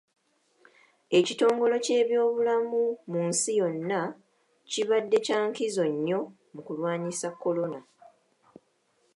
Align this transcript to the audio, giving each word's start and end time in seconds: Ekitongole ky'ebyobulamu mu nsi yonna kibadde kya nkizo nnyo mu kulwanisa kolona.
Ekitongole 1.17 1.75
ky'ebyobulamu 1.85 2.81
mu 3.11 3.19
nsi 3.29 3.51
yonna 3.59 4.01
kibadde 4.71 5.17
kya 5.25 5.39
nkizo 5.47 5.83
nnyo 5.93 6.19
mu 6.53 6.61
kulwanisa 6.67 7.27
kolona. 7.41 7.79